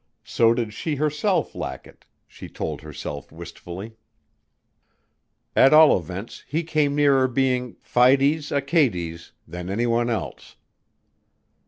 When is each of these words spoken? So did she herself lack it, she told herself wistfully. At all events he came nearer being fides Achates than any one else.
So 0.23 0.55
did 0.55 0.73
she 0.73 0.95
herself 0.95 1.53
lack 1.53 1.85
it, 1.85 2.05
she 2.27 2.49
told 2.49 2.81
herself 2.81 3.31
wistfully. 3.31 3.97
At 5.55 5.75
all 5.75 5.95
events 5.95 6.43
he 6.47 6.63
came 6.63 6.95
nearer 6.95 7.27
being 7.27 7.75
fides 7.83 8.51
Achates 8.51 9.33
than 9.47 9.69
any 9.69 9.85
one 9.85 10.09
else. 10.09 10.55